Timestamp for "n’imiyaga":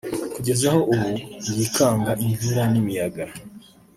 2.71-3.23